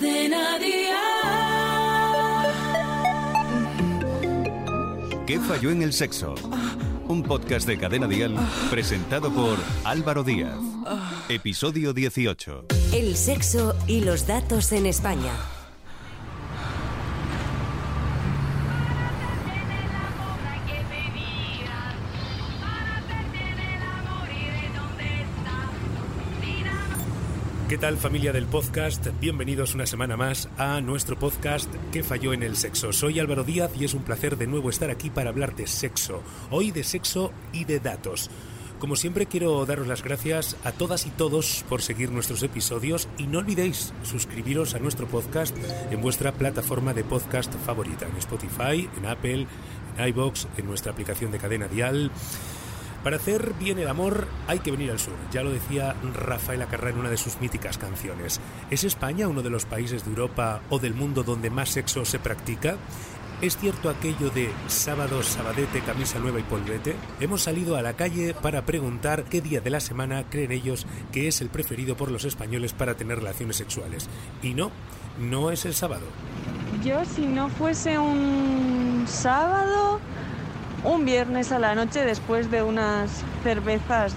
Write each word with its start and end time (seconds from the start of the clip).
Cadena 0.00 0.58
¿Qué 5.26 5.38
falló 5.40 5.70
en 5.70 5.82
el 5.82 5.92
sexo? 5.92 6.34
Un 7.06 7.22
podcast 7.22 7.66
de 7.66 7.76
Cadena 7.76 8.06
Dial 8.06 8.34
presentado 8.70 9.30
por 9.30 9.58
Álvaro 9.84 10.24
Díaz. 10.24 10.58
Episodio 11.28 11.92
18. 11.92 12.64
El 12.94 13.14
sexo 13.14 13.76
y 13.86 14.00
los 14.00 14.26
datos 14.26 14.72
en 14.72 14.86
España. 14.86 15.32
¿Qué 27.70 27.78
tal 27.78 27.98
familia 27.98 28.32
del 28.32 28.46
podcast? 28.46 29.06
Bienvenidos 29.20 29.76
una 29.76 29.86
semana 29.86 30.16
más 30.16 30.48
a 30.58 30.80
nuestro 30.80 31.16
podcast 31.16 31.72
¿Qué 31.92 32.02
falló 32.02 32.32
en 32.32 32.42
el 32.42 32.56
sexo? 32.56 32.92
Soy 32.92 33.20
Álvaro 33.20 33.44
Díaz 33.44 33.70
y 33.78 33.84
es 33.84 33.94
un 33.94 34.02
placer 34.02 34.36
de 34.36 34.48
nuevo 34.48 34.70
estar 34.70 34.90
aquí 34.90 35.08
para 35.08 35.30
hablar 35.30 35.54
de 35.54 35.68
sexo, 35.68 36.20
hoy 36.50 36.72
de 36.72 36.82
sexo 36.82 37.30
y 37.52 37.66
de 37.66 37.78
datos. 37.78 38.28
Como 38.80 38.96
siempre 38.96 39.26
quiero 39.26 39.64
daros 39.66 39.86
las 39.86 40.02
gracias 40.02 40.56
a 40.64 40.72
todas 40.72 41.06
y 41.06 41.10
todos 41.10 41.64
por 41.68 41.80
seguir 41.80 42.10
nuestros 42.10 42.42
episodios 42.42 43.06
y 43.18 43.28
no 43.28 43.38
olvidéis 43.38 43.92
suscribiros 44.02 44.74
a 44.74 44.80
nuestro 44.80 45.06
podcast 45.06 45.56
en 45.92 46.00
vuestra 46.00 46.32
plataforma 46.32 46.92
de 46.92 47.04
podcast 47.04 47.54
favorita, 47.64 48.04
en 48.04 48.16
Spotify, 48.16 48.90
en 48.96 49.06
Apple, 49.06 49.46
en 49.96 50.08
iBox, 50.08 50.48
en 50.56 50.66
nuestra 50.66 50.90
aplicación 50.90 51.30
de 51.30 51.38
cadena 51.38 51.68
dial. 51.68 52.10
Para 53.02 53.16
hacer 53.16 53.54
bien 53.58 53.78
el 53.78 53.88
amor 53.88 54.28
hay 54.46 54.58
que 54.58 54.70
venir 54.70 54.90
al 54.90 54.98
sur, 54.98 55.14
ya 55.32 55.42
lo 55.42 55.50
decía 55.50 55.96
Rafael 56.14 56.60
Acarrá 56.60 56.90
en 56.90 56.98
una 56.98 57.08
de 57.08 57.16
sus 57.16 57.40
míticas 57.40 57.78
canciones. 57.78 58.40
¿Es 58.70 58.84
España 58.84 59.26
uno 59.26 59.42
de 59.42 59.48
los 59.48 59.64
países 59.64 60.04
de 60.04 60.10
Europa 60.10 60.60
o 60.68 60.78
del 60.78 60.92
mundo 60.92 61.22
donde 61.22 61.48
más 61.48 61.70
sexo 61.70 62.04
se 62.04 62.18
practica? 62.18 62.76
¿Es 63.40 63.56
cierto 63.56 63.88
aquello 63.88 64.28
de 64.28 64.50
sábado, 64.66 65.22
sabadete, 65.22 65.80
camisa 65.80 66.18
nueva 66.18 66.40
y 66.40 66.42
polvete? 66.42 66.94
Hemos 67.20 67.40
salido 67.40 67.76
a 67.76 67.82
la 67.82 67.94
calle 67.94 68.34
para 68.34 68.66
preguntar 68.66 69.24
qué 69.24 69.40
día 69.40 69.62
de 69.62 69.70
la 69.70 69.80
semana 69.80 70.24
creen 70.28 70.52
ellos 70.52 70.86
que 71.10 71.26
es 71.26 71.40
el 71.40 71.48
preferido 71.48 71.96
por 71.96 72.10
los 72.10 72.26
españoles 72.26 72.74
para 72.74 72.96
tener 72.96 73.16
relaciones 73.16 73.56
sexuales. 73.56 74.10
Y 74.42 74.52
no, 74.52 74.70
no 75.18 75.50
es 75.50 75.64
el 75.64 75.72
sábado. 75.72 76.04
Yo 76.84 77.02
si 77.06 77.26
no 77.26 77.48
fuese 77.48 77.98
un 77.98 79.06
sábado, 79.08 80.00
un 80.84 81.04
viernes 81.04 81.52
a 81.52 81.58
la 81.58 81.74
noche 81.74 82.04
después 82.04 82.50
de 82.50 82.62
unas 82.62 83.24
cervezas 83.42 84.14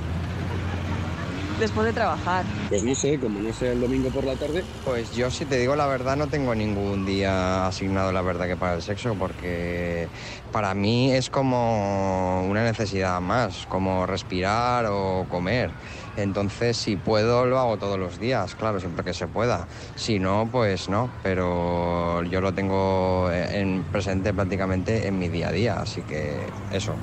después 1.59 1.85
de 1.85 1.93
trabajar. 1.93 2.45
Pues 2.69 2.83
no 2.83 2.95
sé, 2.95 3.19
como 3.19 3.39
no 3.39 3.53
sea 3.53 3.71
el 3.71 3.79
domingo 3.79 4.09
por 4.11 4.25
la 4.25 4.35
tarde. 4.35 4.65
Pues 4.83 5.11
yo 5.11 5.29
si 5.29 5.45
te 5.45 5.57
digo 5.57 5.75
la 5.75 5.87
verdad 5.87 6.15
no 6.15 6.27
tengo 6.27 6.55
ningún 6.55 7.05
día 7.05 7.67
asignado 7.67 8.11
la 8.11 8.21
verdad 8.21 8.47
que 8.47 8.57
para 8.57 8.75
el 8.75 8.81
sexo 8.81 9.15
porque 9.15 10.07
para 10.51 10.73
mí 10.73 11.13
es 11.13 11.29
como 11.29 12.45
una 12.47 12.63
necesidad 12.63 13.21
más, 13.21 13.65
como 13.67 14.05
respirar 14.05 14.85
o 14.89 15.25
comer. 15.29 15.71
Entonces 16.17 16.77
si 16.77 16.95
puedo 16.95 17.45
lo 17.45 17.59
hago 17.59 17.77
todos 17.77 17.97
los 17.97 18.19
días, 18.19 18.55
claro, 18.55 18.79
siempre 18.79 19.03
que 19.03 19.13
se 19.13 19.27
pueda. 19.27 19.67
Si 19.95 20.19
no, 20.19 20.47
pues 20.51 20.89
no, 20.89 21.09
pero 21.23 22.23
yo 22.23 22.41
lo 22.41 22.53
tengo 22.53 23.29
en 23.31 23.83
presente 23.83 24.33
prácticamente 24.33 25.07
en 25.07 25.19
mi 25.19 25.29
día 25.29 25.49
a 25.49 25.51
día, 25.51 25.73
así 25.75 26.01
que 26.01 26.37
eso. 26.71 26.93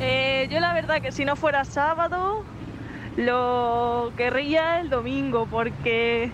Eh, 0.00 0.46
yo 0.50 0.60
la 0.60 0.74
verdad 0.74 1.00
que 1.00 1.10
si 1.10 1.24
no 1.24 1.36
fuera 1.36 1.64
sábado, 1.64 2.44
lo 3.16 4.12
querría 4.16 4.80
el 4.80 4.90
domingo 4.90 5.46
porque 5.50 6.30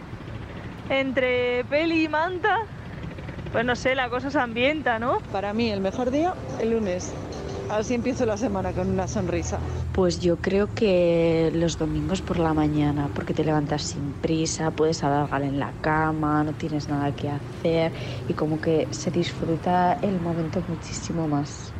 entre 0.90 1.64
peli 1.64 2.04
y 2.04 2.08
manta, 2.08 2.56
pues 3.52 3.64
no 3.64 3.76
sé, 3.76 3.94
la 3.94 4.10
cosa 4.10 4.30
se 4.30 4.38
ambienta, 4.38 4.98
¿no? 4.98 5.18
Para 5.30 5.52
mí 5.52 5.70
el 5.70 5.80
mejor 5.80 6.10
día, 6.10 6.34
el 6.60 6.70
lunes. 6.72 7.12
Así 7.70 7.94
empiezo 7.94 8.26
la 8.26 8.36
semana 8.36 8.72
con 8.72 8.90
una 8.90 9.08
sonrisa. 9.08 9.58
Pues 9.92 10.20
yo 10.20 10.36
creo 10.36 10.68
que 10.74 11.50
los 11.54 11.78
domingos 11.78 12.20
por 12.20 12.38
la 12.38 12.52
mañana, 12.52 13.08
porque 13.14 13.32
te 13.32 13.44
levantas 13.44 13.82
sin 13.82 14.12
prisa, 14.12 14.70
puedes 14.70 15.02
alargar 15.04 15.42
en 15.42 15.58
la 15.58 15.72
cama, 15.80 16.44
no 16.44 16.52
tienes 16.52 16.88
nada 16.88 17.12
que 17.12 17.30
hacer 17.30 17.92
y 18.28 18.34
como 18.34 18.60
que 18.60 18.88
se 18.90 19.10
disfruta 19.10 19.98
el 20.02 20.20
momento 20.20 20.62
muchísimo 20.68 21.28
más. 21.28 21.71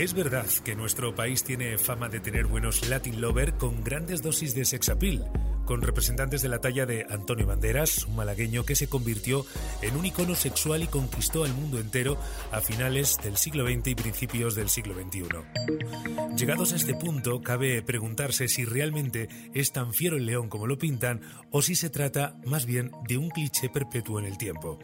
Es 0.00 0.14
verdad 0.14 0.46
que 0.64 0.74
nuestro 0.74 1.14
país 1.14 1.44
tiene 1.44 1.76
fama 1.76 2.08
de 2.08 2.20
tener 2.20 2.46
buenos 2.46 2.88
Latin 2.88 3.20
lover 3.20 3.58
con 3.58 3.84
grandes 3.84 4.22
dosis 4.22 4.54
de 4.54 4.64
sex 4.64 4.88
appeal, 4.88 5.30
con 5.66 5.82
representantes 5.82 6.40
de 6.40 6.48
la 6.48 6.58
talla 6.58 6.86
de 6.86 7.04
Antonio 7.10 7.46
Banderas, 7.46 8.06
un 8.06 8.16
malagueño 8.16 8.64
que 8.64 8.76
se 8.76 8.88
convirtió 8.88 9.44
en 9.82 9.94
un 9.96 10.06
icono 10.06 10.34
sexual 10.34 10.82
y 10.82 10.86
conquistó 10.86 11.44
al 11.44 11.52
mundo 11.52 11.78
entero 11.78 12.16
a 12.50 12.62
finales 12.62 13.18
del 13.22 13.36
siglo 13.36 13.66
XX 13.66 13.88
y 13.88 13.94
principios 13.94 14.54
del 14.54 14.70
siglo 14.70 14.94
XXI. 14.94 16.34
Llegados 16.34 16.72
a 16.72 16.76
este 16.76 16.94
punto, 16.94 17.42
cabe 17.42 17.82
preguntarse 17.82 18.48
si 18.48 18.64
realmente 18.64 19.28
es 19.52 19.70
tan 19.70 19.92
fiero 19.92 20.16
el 20.16 20.24
león 20.24 20.48
como 20.48 20.66
lo 20.66 20.78
pintan 20.78 21.20
o 21.50 21.60
si 21.60 21.74
se 21.74 21.90
trata 21.90 22.38
más 22.46 22.64
bien 22.64 22.90
de 23.06 23.18
un 23.18 23.28
cliché 23.28 23.68
perpetuo 23.68 24.18
en 24.18 24.24
el 24.24 24.38
tiempo. 24.38 24.78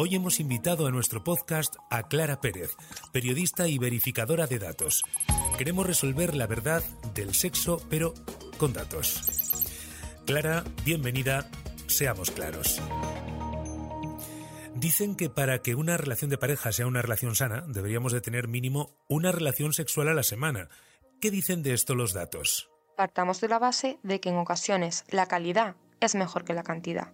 Hoy 0.00 0.14
hemos 0.14 0.38
invitado 0.38 0.86
a 0.86 0.92
nuestro 0.92 1.24
podcast 1.24 1.74
a 1.90 2.06
Clara 2.06 2.40
Pérez, 2.40 2.76
periodista 3.12 3.66
y 3.66 3.78
verificadora 3.78 4.46
de 4.46 4.60
datos. 4.60 5.02
Queremos 5.58 5.88
resolver 5.88 6.36
la 6.36 6.46
verdad 6.46 6.84
del 7.14 7.34
sexo, 7.34 7.82
pero 7.90 8.14
con 8.58 8.72
datos. 8.72 9.24
Clara, 10.24 10.62
bienvenida, 10.84 11.50
seamos 11.88 12.30
claros. 12.30 12.80
Dicen 14.76 15.16
que 15.16 15.30
para 15.30 15.62
que 15.62 15.74
una 15.74 15.96
relación 15.96 16.30
de 16.30 16.38
pareja 16.38 16.70
sea 16.70 16.86
una 16.86 17.02
relación 17.02 17.34
sana, 17.34 17.64
deberíamos 17.66 18.12
de 18.12 18.20
tener 18.20 18.46
mínimo 18.46 18.94
una 19.08 19.32
relación 19.32 19.72
sexual 19.72 20.06
a 20.06 20.14
la 20.14 20.22
semana. 20.22 20.68
¿Qué 21.20 21.32
dicen 21.32 21.64
de 21.64 21.74
esto 21.74 21.96
los 21.96 22.12
datos? 22.12 22.70
Partamos 22.96 23.40
de 23.40 23.48
la 23.48 23.58
base 23.58 23.98
de 24.04 24.20
que 24.20 24.28
en 24.28 24.36
ocasiones 24.36 25.04
la 25.08 25.26
calidad 25.26 25.74
es 25.98 26.14
mejor 26.14 26.44
que 26.44 26.54
la 26.54 26.62
cantidad 26.62 27.12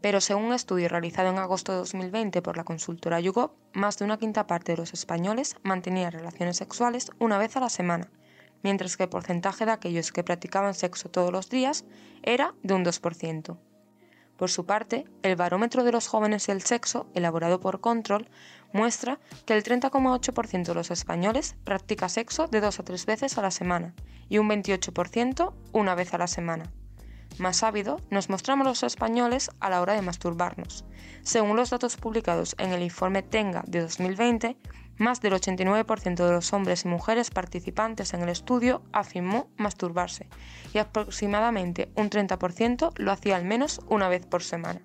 pero 0.00 0.20
según 0.20 0.44
un 0.44 0.52
estudio 0.52 0.88
realizado 0.88 1.28
en 1.28 1.38
agosto 1.38 1.72
de 1.72 1.78
2020 1.78 2.42
por 2.42 2.56
la 2.56 2.64
consultora 2.64 3.20
YouGov, 3.20 3.52
más 3.72 3.98
de 3.98 4.04
una 4.04 4.18
quinta 4.18 4.46
parte 4.46 4.72
de 4.72 4.78
los 4.78 4.94
españoles 4.94 5.56
mantenía 5.62 6.10
relaciones 6.10 6.56
sexuales 6.56 7.10
una 7.18 7.38
vez 7.38 7.56
a 7.56 7.60
la 7.60 7.68
semana, 7.68 8.10
mientras 8.62 8.96
que 8.96 9.04
el 9.04 9.08
porcentaje 9.08 9.66
de 9.66 9.72
aquellos 9.72 10.12
que 10.12 10.24
practicaban 10.24 10.74
sexo 10.74 11.10
todos 11.10 11.32
los 11.32 11.48
días 11.50 11.84
era 12.22 12.54
de 12.62 12.74
un 12.74 12.84
2%. 12.84 13.58
Por 14.36 14.50
su 14.50 14.64
parte, 14.64 15.04
el 15.22 15.36
barómetro 15.36 15.84
de 15.84 15.92
los 15.92 16.08
jóvenes 16.08 16.48
y 16.48 16.52
el 16.52 16.62
sexo, 16.62 17.06
elaborado 17.14 17.60
por 17.60 17.80
Control, 17.80 18.26
muestra 18.72 19.20
que 19.44 19.52
el 19.52 19.62
30,8% 19.62 20.64
de 20.64 20.74
los 20.74 20.90
españoles 20.90 21.56
practica 21.64 22.08
sexo 22.08 22.46
de 22.46 22.62
dos 22.62 22.80
a 22.80 22.82
tres 22.82 23.04
veces 23.04 23.36
a 23.36 23.42
la 23.42 23.50
semana 23.50 23.94
y 24.30 24.38
un 24.38 24.48
28% 24.48 25.52
una 25.72 25.94
vez 25.94 26.14
a 26.14 26.18
la 26.18 26.26
semana. 26.26 26.72
Más 27.38 27.62
ávido 27.62 28.00
nos 28.10 28.28
mostramos 28.28 28.66
los 28.66 28.82
españoles 28.82 29.50
a 29.60 29.70
la 29.70 29.80
hora 29.80 29.94
de 29.94 30.02
masturbarnos. 30.02 30.84
Según 31.22 31.56
los 31.56 31.70
datos 31.70 31.96
publicados 31.96 32.54
en 32.58 32.72
el 32.72 32.82
informe 32.82 33.22
Tenga 33.22 33.62
de 33.66 33.80
2020, 33.80 34.56
más 34.98 35.22
del 35.22 35.32
89% 35.32 36.26
de 36.26 36.32
los 36.32 36.52
hombres 36.52 36.84
y 36.84 36.88
mujeres 36.88 37.30
participantes 37.30 38.12
en 38.12 38.20
el 38.20 38.28
estudio 38.28 38.82
afirmó 38.92 39.48
masturbarse 39.56 40.28
y 40.74 40.78
aproximadamente 40.78 41.90
un 41.96 42.10
30% 42.10 42.92
lo 42.96 43.10
hacía 43.10 43.36
al 43.36 43.46
menos 43.46 43.80
una 43.88 44.08
vez 44.10 44.26
por 44.26 44.42
semana. 44.42 44.82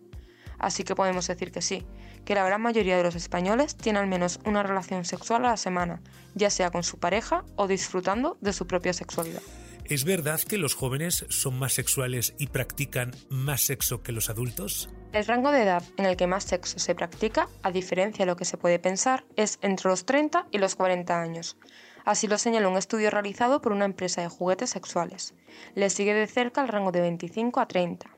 Así 0.58 0.86
que 0.86 0.96
podemos 0.96 1.28
decir 1.28 1.52
que 1.52 1.62
sí, 1.62 1.86
que 2.24 2.36
la 2.36 2.46
gran 2.46 2.62
mayoría 2.62 2.96
de 2.96 3.04
los 3.04 3.16
españoles 3.16 3.76
tiene 3.76 4.00
al 4.00 4.08
menos 4.08 4.40
una 4.46 4.64
relación 4.64 5.04
sexual 5.04 5.44
a 5.44 5.50
la 5.50 5.58
semana, 5.58 6.02
ya 6.34 6.50
sea 6.50 6.72
con 6.72 6.84
su 6.84 6.98
pareja 6.98 7.44
o 7.58 7.68
disfrutando 7.68 8.38
de 8.40 8.54
su 8.54 8.68
propia 8.68 8.94
sexualidad. 8.94 9.42
¿Es 9.88 10.04
verdad 10.04 10.42
que 10.42 10.58
los 10.58 10.74
jóvenes 10.74 11.28
son 11.30 11.60
más 11.60 11.74
sexuales 11.74 12.34
y 12.40 12.48
practican 12.48 13.12
más 13.30 13.62
sexo 13.62 14.02
que 14.02 14.12
los 14.12 14.32
adultos? 14.32 14.90
El 15.14 15.28
rango 15.28 15.52
de 15.52 15.62
edad 15.62 15.84
en 15.98 16.06
el 16.06 16.18
que 16.18 16.26
más 16.26 16.44
sexo 16.44 16.80
se 16.80 16.96
practica, 16.96 17.50
a 17.62 17.72
diferencia 17.72 18.26
de 18.26 18.32
lo 18.32 18.36
que 18.36 18.46
se 18.46 18.58
puede 18.58 18.80
pensar, 18.80 19.26
es 19.36 19.60
entre 19.62 19.92
los 19.92 20.08
30 20.08 20.48
y 20.50 20.58
los 20.58 20.76
40 20.76 21.22
años. 21.22 21.58
Así 22.04 22.28
lo 22.28 22.40
señala 22.40 22.68
un 22.68 22.78
estudio 22.78 23.12
realizado 23.12 23.62
por 23.62 23.74
una 23.74 23.86
empresa 23.86 24.22
de 24.22 24.28
juguetes 24.28 24.72
sexuales. 24.72 25.36
Le 25.76 25.92
sigue 25.92 26.16
de 26.16 26.26
cerca 26.26 26.62
el 26.62 26.68
rango 26.68 26.92
de 26.92 27.02
25 27.02 27.60
a 27.60 27.68
30. 27.68 28.10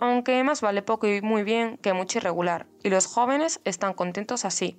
Aunque 0.00 0.44
más 0.44 0.60
vale 0.60 0.82
poco 0.82 1.06
y 1.06 1.22
muy 1.22 1.44
bien 1.44 1.78
que 1.78 1.94
mucho 1.94 2.18
irregular, 2.18 2.66
y 2.82 2.90
los 2.90 3.06
jóvenes 3.06 3.60
están 3.64 3.94
contentos 3.94 4.44
así, 4.44 4.76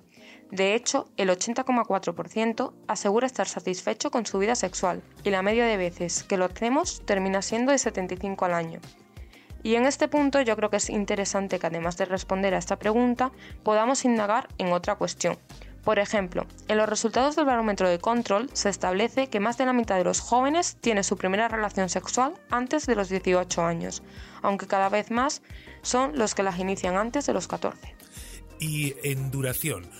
de 0.52 0.74
hecho, 0.74 1.08
el 1.16 1.30
80,4% 1.30 2.74
asegura 2.86 3.26
estar 3.26 3.48
satisfecho 3.48 4.10
con 4.10 4.26
su 4.26 4.38
vida 4.38 4.54
sexual 4.54 5.02
y 5.24 5.30
la 5.30 5.40
media 5.40 5.64
de 5.64 5.78
veces 5.78 6.24
que 6.24 6.36
lo 6.36 6.44
hacemos 6.44 7.00
termina 7.06 7.40
siendo 7.40 7.72
de 7.72 7.78
75 7.78 8.44
al 8.44 8.52
año. 8.52 8.78
Y 9.62 9.76
en 9.76 9.86
este 9.86 10.08
punto 10.08 10.42
yo 10.42 10.54
creo 10.54 10.68
que 10.68 10.76
es 10.76 10.90
interesante 10.90 11.58
que 11.58 11.68
además 11.68 11.96
de 11.96 12.04
responder 12.04 12.52
a 12.52 12.58
esta 12.58 12.78
pregunta 12.78 13.32
podamos 13.62 14.04
indagar 14.04 14.46
en 14.58 14.74
otra 14.74 14.96
cuestión. 14.96 15.38
Por 15.84 15.98
ejemplo, 15.98 16.44
en 16.68 16.76
los 16.76 16.88
resultados 16.88 17.34
del 17.34 17.46
barómetro 17.46 17.88
de 17.88 17.98
control 17.98 18.50
se 18.52 18.68
establece 18.68 19.28
que 19.28 19.40
más 19.40 19.56
de 19.56 19.64
la 19.64 19.72
mitad 19.72 19.96
de 19.96 20.04
los 20.04 20.20
jóvenes 20.20 20.76
tiene 20.82 21.02
su 21.02 21.16
primera 21.16 21.48
relación 21.48 21.88
sexual 21.88 22.34
antes 22.50 22.84
de 22.84 22.94
los 22.94 23.08
18 23.08 23.62
años, 23.62 24.02
aunque 24.42 24.66
cada 24.66 24.90
vez 24.90 25.10
más 25.10 25.40
son 25.80 26.18
los 26.18 26.34
que 26.34 26.42
las 26.42 26.58
inician 26.58 26.96
antes 26.96 27.24
de 27.24 27.32
los 27.32 27.48
14. 27.48 27.96
Y 28.60 28.94
en 29.02 29.30
duración, 29.30 29.90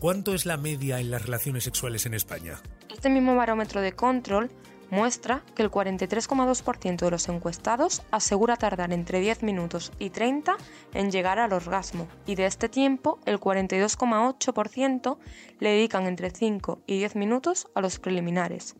¿cuánto 0.00 0.34
es 0.34 0.46
la 0.46 0.56
media 0.56 0.98
en 0.98 1.10
las 1.10 1.22
relaciones 1.22 1.62
sexuales 1.62 2.06
en 2.06 2.14
España? 2.14 2.60
Este 2.92 3.10
mismo 3.10 3.36
barómetro 3.36 3.80
de 3.80 3.92
control 3.92 4.50
muestra 4.90 5.44
que 5.54 5.62
el 5.62 5.70
43,2% 5.70 6.96
de 6.96 7.10
los 7.10 7.28
encuestados 7.28 8.02
asegura 8.10 8.56
tardar 8.56 8.92
entre 8.92 9.20
10 9.20 9.44
minutos 9.44 9.92
y 10.00 10.10
30 10.10 10.56
en 10.94 11.10
llegar 11.12 11.38
al 11.38 11.52
orgasmo 11.52 12.08
y 12.26 12.34
de 12.34 12.46
este 12.46 12.68
tiempo 12.68 13.20
el 13.26 13.38
42,8% 13.38 15.18
le 15.60 15.70
dedican 15.70 16.06
entre 16.06 16.30
5 16.30 16.82
y 16.86 16.98
10 16.98 17.14
minutos 17.14 17.68
a 17.74 17.80
los 17.80 18.00
preliminares. 18.00 18.74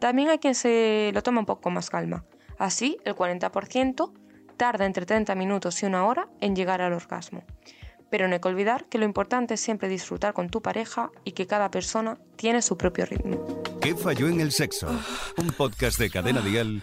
También 0.00 0.30
hay 0.30 0.38
quien 0.38 0.54
se 0.54 1.10
lo 1.14 1.22
toma 1.22 1.40
un 1.40 1.46
poco 1.46 1.70
más 1.70 1.90
calma. 1.90 2.24
Así, 2.58 2.96
el 3.04 3.14
40% 3.14 4.12
tarda 4.56 4.86
entre 4.86 5.06
30 5.06 5.34
minutos 5.34 5.82
y 5.82 5.86
una 5.86 6.06
hora 6.06 6.28
en 6.40 6.56
llegar 6.56 6.80
al 6.80 6.94
orgasmo. 6.94 7.44
Pero 8.10 8.28
no 8.28 8.34
hay 8.34 8.40
que 8.40 8.48
olvidar 8.48 8.84
que 8.86 8.98
lo 8.98 9.04
importante 9.04 9.54
es 9.54 9.60
siempre 9.60 9.88
disfrutar 9.88 10.32
con 10.32 10.48
tu 10.48 10.62
pareja 10.62 11.10
y 11.24 11.32
que 11.32 11.46
cada 11.46 11.70
persona 11.70 12.18
tiene 12.36 12.62
su 12.62 12.76
propio 12.76 13.06
ritmo. 13.06 13.62
¿Qué 13.80 13.94
falló 13.94 14.28
en 14.28 14.40
el 14.40 14.52
sexo? 14.52 14.88
Un 15.36 15.48
podcast 15.48 15.98
de 15.98 16.10
Cadena 16.10 16.40
Dial 16.40 16.82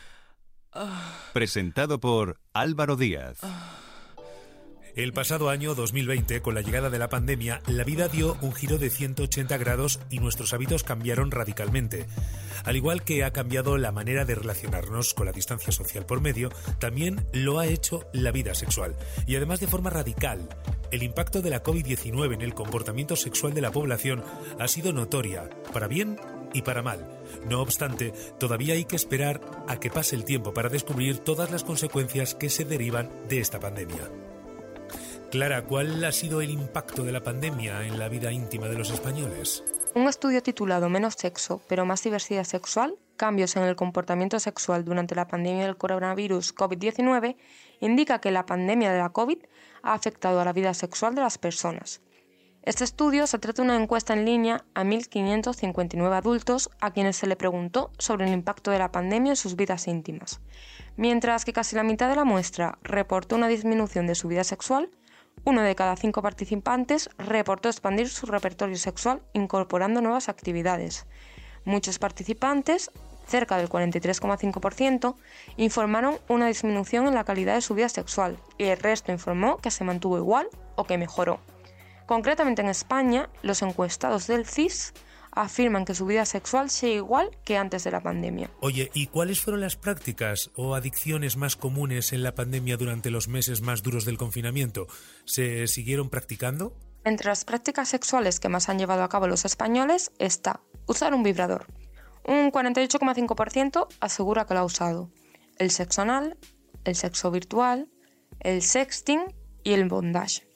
presentado 1.34 2.00
por 2.00 2.40
Álvaro 2.54 2.96
Díaz. 2.96 3.40
El 4.96 5.12
pasado 5.12 5.50
año 5.50 5.74
2020, 5.74 6.44
con 6.44 6.54
la 6.54 6.62
llegada 6.62 6.92
de 6.92 7.00
la 7.00 7.10
pandemia, 7.10 7.64
la 7.66 7.84
vida 7.84 8.10
dio 8.10 8.38
un 8.42 8.54
giro 8.54 8.78
de 8.78 8.92
180 8.92 9.58
grados 9.58 10.00
y 10.12 10.20
nuestros 10.20 10.54
hábitos 10.54 10.84
cambiaron 10.84 11.32
radicalmente. 11.32 12.06
Al 12.64 12.76
igual 12.76 13.04
que 13.04 13.24
ha 13.24 13.34
cambiado 13.34 13.80
la 13.80 13.92
manera 13.92 14.24
de 14.24 14.36
relacionarnos 14.36 15.16
con 15.16 15.26
la 15.26 15.32
distancia 15.32 15.72
social 15.72 16.06
por 16.06 16.22
medio, 16.22 16.52
también 16.78 17.26
lo 17.34 17.58
ha 17.58 17.66
hecho 17.66 18.06
la 18.14 18.30
vida 18.32 18.54
sexual. 18.54 18.96
Y 19.26 19.36
además 19.36 19.60
de 19.62 19.68
forma 19.68 19.90
radical. 19.90 20.48
El 20.92 21.02
impacto 21.02 21.42
de 21.42 21.50
la 21.50 21.64
COVID-19 21.64 22.36
en 22.36 22.42
el 22.44 22.54
comportamiento 22.54 23.16
sexual 23.16 23.56
de 23.56 23.62
la 23.62 23.72
población 23.72 24.24
ha 24.60 24.68
sido 24.68 24.94
notoria, 24.94 25.50
para 25.74 25.88
bien 25.88 26.20
y 26.54 26.62
para 26.62 26.84
mal. 26.84 27.20
No 27.50 27.62
obstante, 27.62 28.14
todavía 28.40 28.76
hay 28.76 28.86
que 28.86 28.96
esperar 28.96 29.42
a 29.68 29.80
que 29.80 29.90
pase 29.90 30.16
el 30.16 30.24
tiempo 30.24 30.54
para 30.54 30.70
descubrir 30.70 31.18
todas 31.18 31.50
las 31.50 31.64
consecuencias 31.64 32.36
que 32.36 32.52
se 32.52 32.64
derivan 32.64 33.10
de 33.28 33.40
esta 33.40 33.60
pandemia. 33.60 34.12
Clara, 35.34 35.64
¿cuál 35.64 36.06
ha 36.06 36.12
sido 36.12 36.42
el 36.42 36.52
impacto 36.52 37.04
de 37.04 37.12
la 37.12 37.24
pandemia 37.24 37.88
en 37.88 37.98
la 37.98 38.08
vida 38.08 38.32
íntima 38.32 38.68
de 38.68 38.78
los 38.78 38.92
españoles? 38.92 39.64
Un 39.96 40.08
estudio 40.08 40.44
titulado 40.44 40.90
Menos 40.90 41.16
sexo, 41.18 41.60
pero 41.68 41.86
más 41.86 42.04
diversidad 42.04 42.44
sexual, 42.44 43.00
cambios 43.18 43.56
en 43.56 43.64
el 43.64 43.76
comportamiento 43.76 44.40
sexual 44.40 44.86
durante 44.86 45.16
la 45.16 45.28
pandemia 45.28 45.66
del 45.66 45.76
coronavirus 45.76 46.54
COVID-19, 46.54 47.36
indica 47.80 48.22
que 48.22 48.30
la 48.30 48.46
pandemia 48.46 48.92
de 48.92 49.00
la 49.00 49.10
COVID 49.10 49.40
ha 49.82 49.94
afectado 49.96 50.40
a 50.40 50.46
la 50.46 50.54
vida 50.54 50.76
sexual 50.76 51.16
de 51.16 51.22
las 51.22 51.40
personas. 51.40 52.02
Este 52.62 52.84
estudio 52.84 53.26
se 53.26 53.40
trata 53.40 53.64
de 53.64 53.70
una 53.70 53.82
encuesta 53.82 54.14
en 54.14 54.26
línea 54.26 54.64
a 54.76 54.84
1.559 54.84 56.14
adultos 56.14 56.70
a 56.80 56.92
quienes 56.92 57.18
se 57.18 57.26
le 57.26 57.36
preguntó 57.36 57.90
sobre 57.98 58.28
el 58.28 58.34
impacto 58.34 58.70
de 58.70 58.78
la 58.78 58.92
pandemia 58.92 59.32
en 59.32 59.36
sus 59.36 59.56
vidas 59.56 59.88
íntimas. 59.88 60.42
Mientras 60.96 61.44
que 61.44 61.54
casi 61.54 61.76
la 61.76 61.82
mitad 61.82 62.08
de 62.08 62.18
la 62.18 62.24
muestra 62.24 62.78
reportó 62.84 63.36
una 63.36 63.48
disminución 63.48 64.06
de 64.06 64.14
su 64.14 64.28
vida 64.28 64.44
sexual, 64.44 64.92
uno 65.46 65.62
de 65.62 65.76
cada 65.76 65.96
cinco 65.96 66.22
participantes 66.22 67.10
reportó 67.18 67.70
expandir 67.70 68.10
su 68.10 68.26
repertorio 68.26 68.78
sexual 68.78 69.22
incorporando 69.34 70.02
nuevas 70.02 70.30
actividades. 70.30 71.06
Muchos 71.66 72.00
participantes, 72.00 72.92
cerca 73.28 73.58
del 73.58 73.70
43,5%, 73.70 75.16
informaron 75.58 76.18
una 76.28 76.48
disminución 76.48 77.08
en 77.08 77.16
la 77.16 77.24
calidad 77.24 77.56
de 77.56 77.62
su 77.62 77.74
vida 77.74 77.90
sexual 77.90 78.38
y 78.58 78.66
el 78.66 78.80
resto 78.80 79.12
informó 79.12 79.58
que 79.58 79.72
se 79.72 79.84
mantuvo 79.84 80.18
igual 80.18 80.48
o 80.76 80.86
que 80.86 80.98
mejoró. 80.98 81.40
Concretamente 82.06 82.62
en 82.62 82.70
España, 82.70 83.30
los 83.42 83.62
encuestados 83.62 84.28
del 84.28 84.46
CIS 84.46 84.94
afirman 85.36 85.86
que 85.86 85.96
su 85.96 86.06
vida 86.06 86.26
sexual 86.26 86.70
sigue 86.70 86.96
igual 86.96 87.32
que 87.44 87.58
antes 87.58 87.84
de 87.84 87.92
la 87.92 88.02
pandemia. 88.02 88.50
Oye, 88.60 88.92
¿y 88.94 89.08
cuáles 89.08 89.40
fueron 89.40 89.62
las 89.62 89.76
prácticas 89.76 90.52
o 90.56 90.76
adicciones 90.76 91.38
más 91.38 91.56
comunes 91.56 92.14
en 92.14 92.24
la 92.24 92.36
pandemia 92.36 92.78
durante 92.78 93.12
los 93.12 93.28
meses 93.28 93.62
más 93.62 93.84
duros 93.84 94.06
del 94.06 94.18
confinamiento? 94.18 94.88
¿Se 95.26 95.68
siguieron 95.68 96.10
practicando? 96.10 96.76
Entre 97.04 97.28
las 97.28 97.44
prácticas 97.46 97.90
sexuales 97.90 98.40
que 98.40 98.50
más 98.50 98.70
han 98.70 98.80
llevado 98.80 99.04
a 99.04 99.10
cabo 99.10 99.28
los 99.28 99.46
españoles 99.46 100.12
está 100.20 100.62
usar 100.88 101.14
un 101.14 101.24
vibrador. 101.24 101.68
Un 102.26 102.52
48,5% 102.52 103.88
asegura 104.00 104.46
que 104.46 104.54
lo 104.54 104.62
ha 104.62 104.66
usado. 104.66 105.10
El 105.58 105.72
sexo 105.72 106.02
anal, 106.02 106.38
el 106.86 106.96
sexo 106.96 107.32
virtual, 107.32 107.90
el 108.40 108.62
sexting 108.62 109.22
y 109.64 109.74
el 109.74 109.88
bondage. 109.88 110.48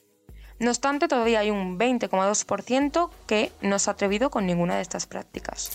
No 0.60 0.72
obstante, 0.72 1.08
todavía 1.08 1.40
hay 1.40 1.52
un 1.52 1.78
20,2% 1.78 3.10
que 3.28 3.52
no 3.62 3.80
se 3.80 3.90
ha 3.90 3.94
atrevido 3.94 4.30
con 4.30 4.46
ninguna 4.46 4.76
de 4.76 4.82
estas 4.82 5.06
prácticas. 5.06 5.72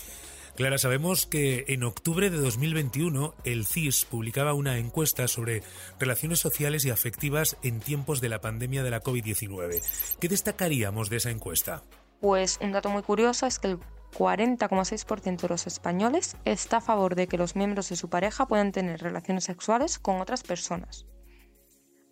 Clara, 0.55 0.77
sabemos 0.77 1.25
que 1.25 1.65
en 1.69 1.83
octubre 1.83 2.29
de 2.29 2.37
2021 2.37 3.33
el 3.43 3.65
CIS 3.65 4.05
publicaba 4.05 4.53
una 4.53 4.77
encuesta 4.77 5.27
sobre 5.27 5.63
relaciones 5.99 6.39
sociales 6.39 6.85
y 6.85 6.91
afectivas 6.91 7.57
en 7.63 7.79
tiempos 7.79 8.21
de 8.21 8.29
la 8.29 8.39
pandemia 8.39 8.83
de 8.83 8.91
la 8.91 9.01
COVID-19. 9.01 9.81
¿Qué 10.19 10.27
destacaríamos 10.27 11.09
de 11.09 11.17
esa 11.17 11.31
encuesta? 11.31 11.81
Pues 12.21 12.59
un 12.61 12.71
dato 12.71 12.89
muy 12.89 13.01
curioso 13.01 13.47
es 13.47 13.57
que 13.57 13.69
el 13.69 13.79
40,6% 14.15 15.41
de 15.41 15.47
los 15.47 15.65
españoles 15.65 16.37
está 16.45 16.77
a 16.77 16.81
favor 16.81 17.15
de 17.15 17.27
que 17.27 17.39
los 17.39 17.55
miembros 17.55 17.89
de 17.89 17.95
su 17.95 18.09
pareja 18.09 18.47
puedan 18.47 18.71
tener 18.71 19.01
relaciones 19.01 19.45
sexuales 19.45 19.97
con 19.97 20.21
otras 20.21 20.43
personas. 20.43 21.07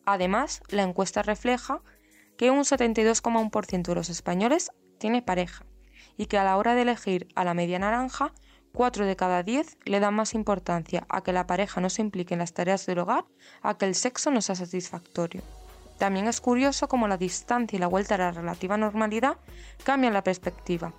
Además, 0.03 0.63
la 0.69 0.81
encuesta 0.81 1.21
refleja 1.21 1.81
que 2.41 2.49
un 2.49 2.61
72,1% 2.61 3.83
de 3.83 3.93
los 3.93 4.09
españoles 4.09 4.71
tiene 4.97 5.21
pareja 5.21 5.63
y 6.17 6.25
que 6.25 6.39
a 6.39 6.43
la 6.43 6.57
hora 6.57 6.73
de 6.73 6.81
elegir 6.81 7.27
a 7.35 7.43
la 7.43 7.53
media 7.53 7.77
naranja, 7.77 8.33
4 8.73 9.05
de 9.05 9.15
cada 9.15 9.43
10 9.43 9.77
le 9.85 9.99
dan 9.99 10.15
más 10.15 10.33
importancia 10.33 11.05
a 11.07 11.21
que 11.21 11.33
la 11.33 11.45
pareja 11.45 11.81
no 11.81 11.91
se 11.91 12.01
implique 12.01 12.33
en 12.33 12.39
las 12.39 12.55
tareas 12.55 12.87
del 12.87 12.97
hogar 12.97 13.25
a 13.61 13.77
que 13.77 13.85
el 13.85 13.93
sexo 13.93 14.31
no 14.31 14.41
sea 14.41 14.55
satisfactorio. 14.55 15.43
También 15.99 16.27
es 16.27 16.41
curioso 16.41 16.87
cómo 16.87 17.07
la 17.07 17.17
distancia 17.17 17.77
y 17.77 17.79
la 17.79 17.85
vuelta 17.85 18.15
a 18.15 18.17
la 18.17 18.31
relativa 18.31 18.75
normalidad 18.75 19.37
cambian 19.83 20.13
la 20.13 20.23
perspectiva. 20.23 20.93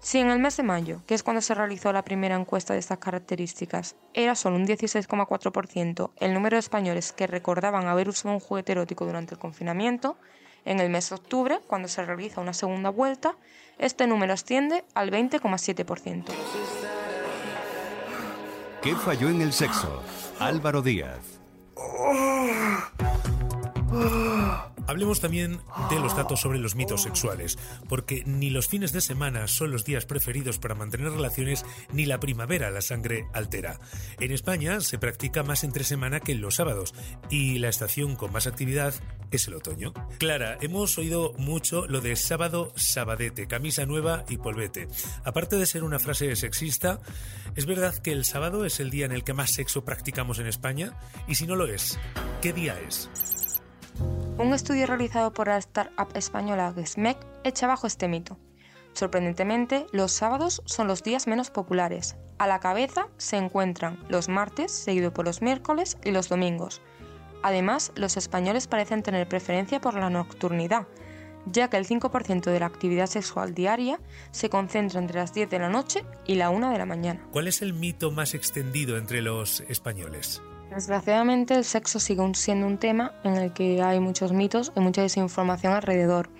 Si 0.00 0.18
en 0.18 0.28
el 0.28 0.40
mes 0.40 0.56
de 0.56 0.64
mayo, 0.64 1.02
que 1.06 1.14
es 1.14 1.22
cuando 1.22 1.40
se 1.40 1.54
realizó 1.54 1.92
la 1.92 2.02
primera 2.02 2.34
encuesta 2.34 2.72
de 2.72 2.80
estas 2.80 2.98
características, 2.98 3.94
era 4.12 4.34
solo 4.34 4.56
un 4.56 4.66
16,4% 4.66 6.10
el 6.16 6.34
número 6.34 6.56
de 6.56 6.60
españoles 6.60 7.12
que 7.12 7.28
recordaban 7.28 7.86
haber 7.86 8.08
usado 8.08 8.34
un 8.34 8.40
juguete 8.40 8.72
erótico 8.72 9.06
durante 9.06 9.34
el 9.34 9.38
confinamiento, 9.38 10.16
en 10.64 10.80
el 10.80 10.90
mes 10.90 11.10
de 11.10 11.16
octubre, 11.16 11.60
cuando 11.66 11.88
se 11.88 12.04
realiza 12.04 12.40
una 12.40 12.52
segunda 12.52 12.90
vuelta, 12.90 13.36
este 13.78 14.06
número 14.06 14.32
asciende 14.32 14.84
al 14.94 15.10
20,7%. 15.10 16.24
¿Qué 18.82 18.94
falló 18.96 19.28
en 19.28 19.42
el 19.42 19.52
sexo? 19.52 20.02
Álvaro 20.38 20.82
Díaz. 20.82 21.40
Hablemos 24.90 25.20
también 25.20 25.60
de 25.88 26.00
los 26.00 26.16
datos 26.16 26.40
sobre 26.40 26.58
los 26.58 26.74
mitos 26.74 27.02
sexuales, 27.02 27.56
porque 27.88 28.24
ni 28.26 28.50
los 28.50 28.66
fines 28.66 28.90
de 28.92 29.00
semana 29.00 29.46
son 29.46 29.70
los 29.70 29.84
días 29.84 30.04
preferidos 30.04 30.58
para 30.58 30.74
mantener 30.74 31.12
relaciones, 31.12 31.64
ni 31.92 32.06
la 32.06 32.18
primavera 32.18 32.72
la 32.72 32.82
sangre 32.82 33.28
altera. 33.32 33.78
En 34.18 34.32
España 34.32 34.80
se 34.80 34.98
practica 34.98 35.44
más 35.44 35.62
entre 35.62 35.84
semana 35.84 36.18
que 36.18 36.32
en 36.32 36.40
los 36.40 36.56
sábados, 36.56 36.92
y 37.30 37.60
la 37.60 37.68
estación 37.68 38.16
con 38.16 38.32
más 38.32 38.48
actividad 38.48 38.92
es 39.30 39.46
el 39.46 39.54
otoño. 39.54 39.94
Clara, 40.18 40.58
hemos 40.60 40.98
oído 40.98 41.34
mucho 41.38 41.86
lo 41.86 42.00
de 42.00 42.16
sábado, 42.16 42.72
sabadete, 42.74 43.46
camisa 43.46 43.86
nueva 43.86 44.24
y 44.28 44.38
polvete. 44.38 44.88
Aparte 45.22 45.54
de 45.54 45.66
ser 45.66 45.84
una 45.84 46.00
frase 46.00 46.34
sexista, 46.34 46.98
¿es 47.54 47.64
verdad 47.64 47.94
que 47.94 48.10
el 48.10 48.24
sábado 48.24 48.64
es 48.64 48.80
el 48.80 48.90
día 48.90 49.06
en 49.06 49.12
el 49.12 49.22
que 49.22 49.34
más 49.34 49.52
sexo 49.52 49.84
practicamos 49.84 50.40
en 50.40 50.48
España? 50.48 50.98
Y 51.28 51.36
si 51.36 51.46
no 51.46 51.54
lo 51.54 51.68
es, 51.68 51.96
¿qué 52.42 52.52
día 52.52 52.76
es? 52.88 53.08
Un 54.40 54.54
estudio 54.54 54.86
realizado 54.86 55.34
por 55.34 55.48
la 55.48 55.58
startup 55.58 56.08
española 56.14 56.72
GESMEC 56.74 57.18
echa 57.44 57.66
abajo 57.66 57.86
este 57.86 58.08
mito. 58.08 58.38
Sorprendentemente, 58.94 59.84
los 59.92 60.12
sábados 60.12 60.62
son 60.64 60.86
los 60.86 61.02
días 61.02 61.26
menos 61.26 61.50
populares. 61.50 62.16
A 62.38 62.46
la 62.46 62.58
cabeza 62.58 63.08
se 63.18 63.36
encuentran 63.36 64.02
los 64.08 64.30
martes, 64.30 64.72
seguido 64.72 65.12
por 65.12 65.26
los 65.26 65.42
miércoles 65.42 65.98
y 66.06 66.12
los 66.12 66.30
domingos. 66.30 66.80
Además, 67.42 67.92
los 67.96 68.16
españoles 68.16 68.66
parecen 68.66 69.02
tener 69.02 69.28
preferencia 69.28 69.78
por 69.78 69.92
la 69.92 70.08
nocturnidad, 70.08 70.88
ya 71.44 71.68
que 71.68 71.76
el 71.76 71.86
5% 71.86 72.50
de 72.50 72.60
la 72.60 72.66
actividad 72.66 73.08
sexual 73.08 73.52
diaria 73.52 74.00
se 74.30 74.48
concentra 74.48 75.00
entre 75.00 75.18
las 75.18 75.34
10 75.34 75.50
de 75.50 75.58
la 75.58 75.68
noche 75.68 76.02
y 76.24 76.36
la 76.36 76.48
1 76.48 76.70
de 76.70 76.78
la 76.78 76.86
mañana. 76.86 77.28
¿Cuál 77.30 77.46
es 77.46 77.60
el 77.60 77.74
mito 77.74 78.10
más 78.10 78.32
extendido 78.32 78.96
entre 78.96 79.20
los 79.20 79.60
españoles? 79.68 80.40
Desgraciadamente 80.70 81.54
el 81.54 81.64
sexo 81.64 81.98
sigue 81.98 82.22
siendo 82.34 82.64
un 82.64 82.78
tema 82.78 83.12
en 83.24 83.36
el 83.36 83.52
que 83.52 83.82
hay 83.82 83.98
muchos 83.98 84.32
mitos 84.32 84.72
y 84.76 84.80
mucha 84.80 85.02
desinformación 85.02 85.72
alrededor. 85.72 86.30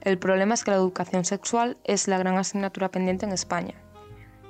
El 0.00 0.18
problema 0.18 0.54
es 0.54 0.64
que 0.64 0.72
la 0.72 0.78
educación 0.78 1.24
sexual 1.24 1.78
es 1.84 2.08
la 2.08 2.18
gran 2.18 2.36
asignatura 2.36 2.90
pendiente 2.90 3.24
en 3.24 3.32
España. 3.32 3.74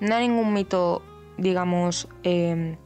No 0.01 0.15
hay 0.15 0.29
ningún 0.29 0.55
mito, 0.55 1.03
digamos, 1.37 2.09
em, 2.23 2.77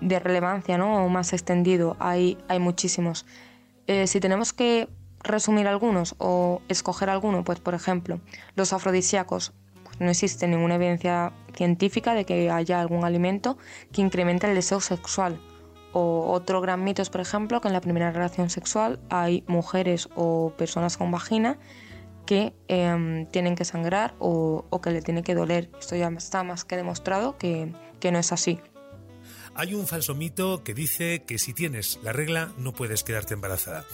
de 0.00 0.18
relevancia 0.18 0.78
¿no? 0.78 1.04
o 1.04 1.08
más 1.08 1.32
extendido, 1.32 1.96
hay, 2.00 2.38
hay 2.48 2.58
muchísimos. 2.58 3.24
Eh, 3.86 4.08
si 4.08 4.18
tenemos 4.18 4.52
que 4.52 4.88
resumir 5.22 5.68
algunos 5.68 6.16
o 6.18 6.60
escoger 6.68 7.08
alguno, 7.08 7.44
pues 7.44 7.60
por 7.60 7.74
ejemplo, 7.74 8.20
los 8.56 8.72
afrodisíacos. 8.72 9.52
Pues 9.84 10.00
no 10.00 10.10
existe 10.10 10.48
ninguna 10.48 10.74
evidencia 10.74 11.32
científica 11.54 12.14
de 12.14 12.24
que 12.24 12.50
haya 12.50 12.80
algún 12.80 13.04
alimento 13.04 13.58
que 13.92 14.02
incremente 14.02 14.48
el 14.48 14.56
deseo 14.56 14.80
sexual. 14.80 15.40
O 15.92 16.32
otro 16.32 16.60
gran 16.60 16.82
mito 16.84 17.02
es, 17.02 17.10
por 17.10 17.20
ejemplo, 17.20 17.60
que 17.60 17.68
en 17.68 17.74
la 17.74 17.80
primera 17.80 18.10
relación 18.10 18.50
sexual 18.50 19.00
hay 19.10 19.44
mujeres 19.46 20.08
o 20.16 20.54
personas 20.56 20.96
con 20.96 21.10
vagina 21.10 21.58
que 22.26 22.54
em, 22.68 23.26
tienen 23.26 23.56
que 23.56 23.64
sangrar 23.64 24.14
o, 24.18 24.66
que 24.82 24.90
le 24.90 25.02
tiene 25.02 25.22
que 25.22 25.34
doler. 25.34 25.70
Esto 25.78 25.96
ya 25.96 26.08
está 26.08 26.42
más 26.44 26.64
que 26.64 26.76
demostrado 26.76 27.36
que, 27.36 27.72
que 28.00 28.12
no 28.12 28.18
es 28.18 28.32
así. 28.32 28.60
Hay 29.54 29.74
un 29.74 29.86
falso 29.86 30.14
mito 30.14 30.64
que 30.64 30.72
dice 30.72 31.24
que 31.26 31.38
si 31.38 31.52
tienes 31.52 31.98
la 32.02 32.12
regla 32.12 32.52
no 32.56 32.72
puedes 32.72 33.04
quedarte 33.04 33.34
embarazada. 33.34 33.84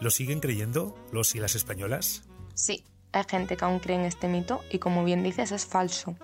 ¿Lo 0.00 0.10
siguen 0.10 0.40
creyendo 0.40 0.96
los 1.12 1.34
y 1.34 1.40
las 1.40 1.54
españolas? 1.54 2.22
Sí, 2.54 2.84
hay 3.12 3.24
gente 3.28 3.56
que 3.56 3.64
aún 3.64 3.78
cree 3.78 3.96
en 3.96 4.04
este 4.04 4.28
mito 4.28 4.60
y 4.70 4.78
como 4.78 5.04
bien 5.04 5.22
dices 5.22 5.52
es 5.52 5.66
falso. 5.66 6.16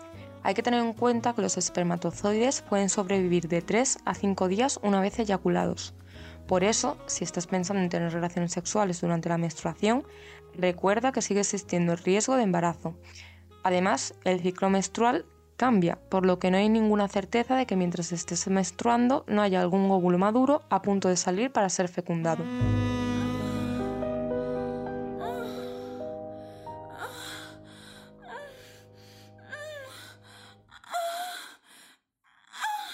Hay 0.44 0.52
que 0.52 0.62
tener 0.62 0.80
en 0.80 0.92
cuenta 0.92 1.32
que 1.32 1.40
los 1.40 1.56
espermatozoides 1.56 2.60
pueden 2.60 2.90
sobrevivir 2.90 3.48
de 3.48 3.62
3 3.62 4.00
a 4.04 4.14
5 4.14 4.46
días 4.48 4.78
una 4.82 5.00
vez 5.00 5.18
eyaculados. 5.18 5.94
Por 6.46 6.64
eso, 6.64 6.98
si 7.06 7.24
estás 7.24 7.46
pensando 7.46 7.82
en 7.82 7.88
tener 7.88 8.12
relaciones 8.12 8.52
sexuales 8.52 9.00
durante 9.00 9.30
la 9.30 9.38
menstruación, 9.38 10.04
recuerda 10.54 11.12
que 11.12 11.22
sigue 11.22 11.40
existiendo 11.40 11.92
el 11.92 11.98
riesgo 11.98 12.36
de 12.36 12.42
embarazo. 12.42 12.94
Además, 13.62 14.14
el 14.24 14.40
ciclo 14.40 14.68
menstrual 14.68 15.24
cambia, 15.56 15.98
por 16.10 16.26
lo 16.26 16.38
que 16.38 16.50
no 16.50 16.58
hay 16.58 16.68
ninguna 16.68 17.08
certeza 17.08 17.56
de 17.56 17.64
que 17.64 17.76
mientras 17.76 18.12
estés 18.12 18.46
menstruando 18.48 19.24
no 19.26 19.40
haya 19.40 19.62
algún 19.62 19.90
óvulo 19.90 20.18
maduro 20.18 20.60
a 20.68 20.82
punto 20.82 21.08
de 21.08 21.16
salir 21.16 21.52
para 21.52 21.70
ser 21.70 21.88
fecundado. 21.88 22.44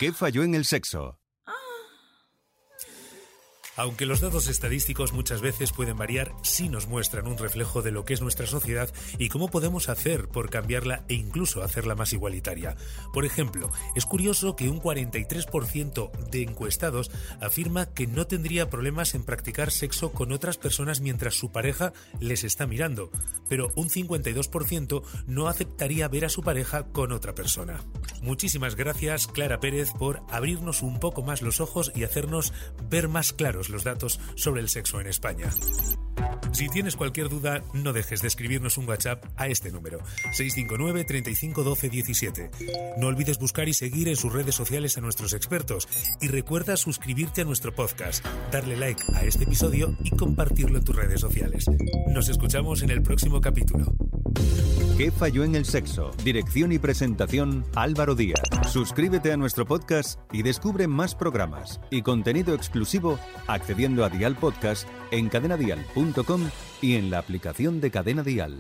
¿Qué 0.01 0.15
falló 0.15 0.45
en 0.45 0.55
el 0.55 0.65
sexo? 0.65 1.20
Aunque 3.81 4.05
los 4.05 4.21
datos 4.21 4.47
estadísticos 4.49 5.15
muchas 5.15 5.41
veces 5.41 5.73
pueden 5.73 5.97
variar, 5.97 6.35
sí 6.43 6.69
nos 6.69 6.87
muestran 6.87 7.27
un 7.27 7.39
reflejo 7.39 7.81
de 7.81 7.91
lo 7.91 8.05
que 8.05 8.13
es 8.13 8.21
nuestra 8.21 8.47
sociedad 8.47 8.93
y 9.17 9.31
cómo 9.31 9.49
podemos 9.49 9.89
hacer 9.89 10.29
por 10.29 10.51
cambiarla 10.51 11.03
e 11.09 11.15
incluso 11.15 11.63
hacerla 11.63 11.95
más 11.95 12.13
igualitaria. 12.13 12.77
Por 13.15 13.25
ejemplo, 13.25 13.73
es 13.97 14.05
curioso 14.05 14.55
que 14.55 14.69
un 14.69 14.83
43% 14.83 16.11
de 16.31 16.43
encuestados 16.43 17.11
afirma 17.41 17.87
que 17.87 18.07
no 18.07 18.27
tendría 18.27 18.69
problemas 18.69 19.15
en 19.15 19.25
practicar 19.25 19.71
sexo 19.71 20.13
con 20.13 20.33
otras 20.33 20.59
personas 20.59 21.01
mientras 21.01 21.37
su 21.37 21.51
pareja 21.51 21.95
les 22.21 22.45
está 22.45 22.67
mirando, 22.67 23.11
pero 23.49 23.73
un 23.77 23.89
52% 23.89 25.03
no 25.27 25.49
aceptaría 25.49 26.07
ver 26.09 26.27
a 26.27 26.29
su 26.29 26.43
pareja 26.43 26.83
con 26.93 27.13
otra 27.13 27.35
persona. 27.35 27.83
Muchísimas 28.21 28.77
gracias, 28.77 29.27
Clara 29.27 29.59
Pérez, 29.59 29.93
por 29.99 30.21
abrirnos 30.29 30.83
un 30.83 31.01
poco 31.01 31.23
más 31.23 31.41
los 31.41 31.61
ojos 31.61 31.93
y 31.95 32.05
hacernos 32.05 32.53
ver 32.91 33.09
más 33.09 33.33
claros 33.33 33.70
los 33.71 33.85
datos 33.85 34.21
sobre 34.37 34.61
el 34.61 34.69
sexo 34.69 35.01
en 35.01 35.07
España. 35.07 35.51
Si 36.53 36.69
tienes 36.69 36.97
cualquier 36.97 37.29
duda, 37.29 37.63
no 37.73 37.93
dejes 37.93 38.23
de 38.23 38.29
escribirnos 38.29 38.77
un 38.77 38.89
WhatsApp 38.89 39.25
a 39.37 39.47
este 39.47 39.71
número, 39.71 39.99
659 40.33 41.05
35 41.05 41.63
12 41.63 41.89
17. 41.89 42.51
No 42.99 43.07
olvides 43.07 43.39
buscar 43.39 43.69
y 43.69 43.75
seguir 43.75 44.09
en 44.09 44.17
sus 44.17 44.33
redes 44.33 44.55
sociales 44.55 44.99
a 44.99 45.01
nuestros 45.01 45.33
expertos 45.33 45.89
y 46.21 46.29
recuerda 46.29 46.77
suscribirte 46.77 47.43
a 47.43 47.45
nuestro 47.45 47.75
podcast, 47.75 48.25
darle 48.51 48.77
like 48.77 49.03
a 49.15 49.25
este 49.25 49.45
episodio 49.45 49.97
y 50.03 50.11
compartirlo 50.11 50.79
en 50.79 50.85
tus 50.85 50.97
redes 50.97 51.21
sociales. 51.21 51.67
Nos 52.09 52.29
escuchamos 52.29 52.83
en 52.83 52.91
el 52.91 53.03
próximo 53.03 53.41
capítulo. 53.41 53.95
¿Qué 55.01 55.11
falló 55.11 55.45
en 55.45 55.55
el 55.55 55.65
sexo? 55.65 56.11
Dirección 56.25 56.73
y 56.73 56.79
presentación 56.79 57.65
Álvaro 57.75 58.15
Díaz. 58.15 58.43
Suscríbete 58.71 59.33
a 59.33 59.39
nuestro 59.39 59.65
podcast 59.65 60.21
y 60.31 60.43
descubre 60.43 60.89
más 60.89 61.15
programas 61.15 61.81
y 61.89 62.03
contenido 62.03 62.55
exclusivo 62.55 63.19
accediendo 63.47 64.05
a 64.05 64.11
Dial 64.11 64.37
Podcast 64.37 64.87
en 65.11 65.31
cadenadial.com 65.31 66.51
y 66.83 66.97
en 66.97 67.09
la 67.09 67.19
aplicación 67.19 67.81
de 67.81 67.91
Cadena 67.91 68.23
Dial. 68.23 68.59